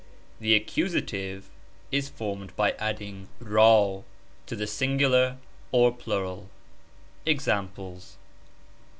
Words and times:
The 0.39 0.55
accusative 0.55 1.47
is 1.91 2.09
formed 2.09 2.55
by 2.55 2.71
adding 2.79 3.27
I. 3.39 3.43
rd 3.43 4.03
to 4.47 4.55
the 4.55 4.65
singular 4.65 5.37
or 5.71 5.93
plural. 5.93 6.49
EXAMPLES. 7.27 8.17